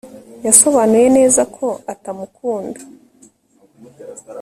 Yasobanuye 0.45 1.07
neza 1.17 1.41
ko 1.55 1.67
atamukunda 1.93 2.79